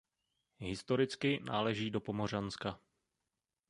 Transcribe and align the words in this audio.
Historicky 0.57 1.39
náleží 1.45 1.91
do 1.91 1.99
Pomořanska. 2.01 2.79